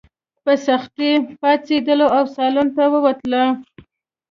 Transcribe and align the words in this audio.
په 0.43 0.53
سختۍ 0.65 1.11
پاڅېدله 1.41 2.07
او 2.17 2.23
سالون 2.35 2.67
ته 2.75 2.83
ووتله. 2.93 3.43